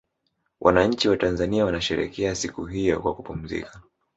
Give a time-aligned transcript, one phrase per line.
[0.61, 3.81] wananchi watanzania wanasherekea siku hiyo kwa kupumzika